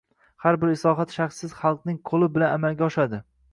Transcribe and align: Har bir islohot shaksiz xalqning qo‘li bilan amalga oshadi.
Har 0.45 0.55
bir 0.63 0.71
islohot 0.75 1.13
shaksiz 1.17 1.53
xalqning 1.61 2.01
qo‘li 2.11 2.33
bilan 2.39 2.57
amalga 2.59 2.91
oshadi. 2.91 3.25